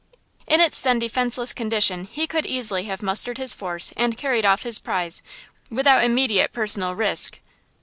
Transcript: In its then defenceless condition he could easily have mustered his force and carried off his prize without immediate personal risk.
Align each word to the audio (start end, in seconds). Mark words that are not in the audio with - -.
In 0.47 0.59
its 0.59 0.81
then 0.81 0.97
defenceless 0.97 1.53
condition 1.53 2.05
he 2.05 2.25
could 2.25 2.47
easily 2.47 2.85
have 2.85 3.03
mustered 3.03 3.37
his 3.37 3.53
force 3.53 3.93
and 3.95 4.17
carried 4.17 4.47
off 4.47 4.63
his 4.63 4.79
prize 4.79 5.21
without 5.69 6.03
immediate 6.03 6.53
personal 6.53 6.95
risk. 6.95 7.37